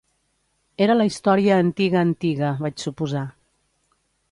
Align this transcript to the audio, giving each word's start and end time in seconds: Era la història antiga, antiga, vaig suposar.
Era 0.85 0.95
la 0.95 1.05
història 1.09 1.59
antiga, 1.65 2.01
antiga, 2.07 2.51
vaig 2.65 2.87
suposar. 2.87 3.25